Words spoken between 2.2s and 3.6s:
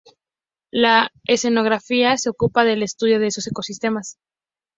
ocupa del estudio de estos